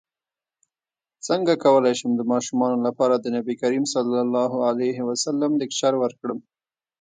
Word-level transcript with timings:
څنګه 1.27 1.53
کولی 1.65 1.93
شم 1.99 2.11
د 2.17 2.21
ماشومانو 2.31 2.77
لپاره 2.87 3.15
د 3.17 3.25
نبي 3.37 3.53
کریم 3.61 3.85
ص 3.91 3.93
لیکچر 5.61 5.93
ورکړم 5.99 6.39